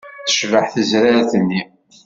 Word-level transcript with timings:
Tecbeḥ 0.25 0.65
tezrart-nni. 0.73 1.61